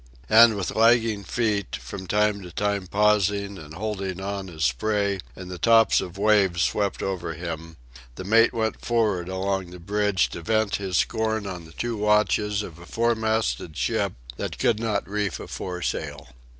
[0.31, 5.51] And with lagging feet, from time to time pausing and holding on as spray and
[5.51, 7.77] the tops of waves swept over him,
[8.15, 12.63] the mate went for'ard along the bridge to vent his scorn on the two watches
[12.63, 16.29] of a four masted ship that could not reef a foresail.